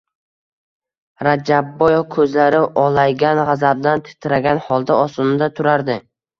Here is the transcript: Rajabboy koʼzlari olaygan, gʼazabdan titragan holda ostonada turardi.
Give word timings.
Rajabboy 1.27 1.99
koʼzlari 2.15 2.63
olaygan, 2.87 3.43
gʼazabdan 3.51 4.05
titragan 4.11 4.65
holda 4.71 4.99
ostonada 5.07 5.55
turardi. 5.57 6.03